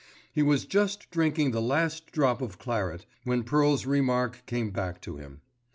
He 0.33 0.41
was 0.41 0.65
just 0.65 1.11
drinking 1.11 1.51
the 1.51 1.61
last 1.61 2.11
drop 2.11 2.41
of 2.41 2.57
claret, 2.57 3.05
when 3.23 3.43
Pearl's 3.43 3.85
remark 3.85 4.41
came 4.47 4.71
back 4.71 4.99
to 5.01 5.17
him. 5.17 5.41